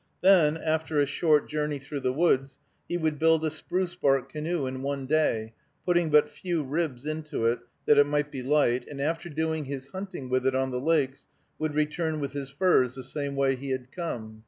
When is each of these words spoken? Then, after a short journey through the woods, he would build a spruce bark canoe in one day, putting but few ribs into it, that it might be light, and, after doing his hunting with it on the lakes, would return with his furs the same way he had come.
Then, 0.21 0.57
after 0.57 0.99
a 0.99 1.05
short 1.05 1.47
journey 1.47 1.77
through 1.77 1.99
the 1.99 2.11
woods, 2.11 2.57
he 2.89 2.97
would 2.97 3.19
build 3.19 3.45
a 3.45 3.51
spruce 3.51 3.93
bark 3.93 4.31
canoe 4.31 4.65
in 4.65 4.81
one 4.81 5.05
day, 5.05 5.53
putting 5.85 6.09
but 6.09 6.27
few 6.27 6.63
ribs 6.63 7.05
into 7.05 7.45
it, 7.45 7.59
that 7.85 7.99
it 7.99 8.07
might 8.07 8.31
be 8.31 8.41
light, 8.41 8.87
and, 8.87 8.99
after 8.99 9.29
doing 9.29 9.65
his 9.65 9.89
hunting 9.89 10.27
with 10.27 10.47
it 10.47 10.55
on 10.55 10.71
the 10.71 10.81
lakes, 10.81 11.27
would 11.59 11.75
return 11.75 12.19
with 12.19 12.31
his 12.33 12.49
furs 12.49 12.95
the 12.95 13.03
same 13.03 13.35
way 13.35 13.55
he 13.55 13.69
had 13.69 13.91
come. 13.91 14.39